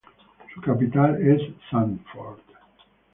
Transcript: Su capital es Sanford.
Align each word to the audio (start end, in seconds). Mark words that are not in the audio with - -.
Su 0.51 0.61
capital 0.61 1.21
es 1.21 1.39
Sanford. 1.69 2.39